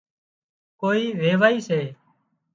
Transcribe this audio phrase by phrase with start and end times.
[0.79, 1.81] ڪوئي ويوائي سي